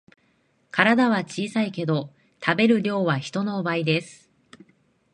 [0.71, 2.09] 体は小さいけど
[2.43, 4.31] 食べる量は人の倍です